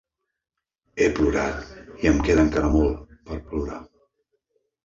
[1.01, 1.69] He plorat
[2.05, 3.79] i em queda encara molt per plorar.